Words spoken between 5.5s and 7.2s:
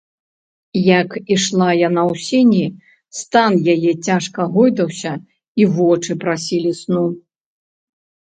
і вочы прасілі сну.